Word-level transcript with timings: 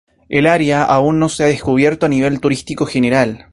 El 0.29 0.47
área 0.47 0.83
aún 0.83 1.19
no 1.19 1.29
se 1.29 1.43
ha 1.43 1.45
descubierto 1.45 2.07
a 2.07 2.09
nivel 2.09 2.39
turístico 2.41 2.87
general. 2.87 3.49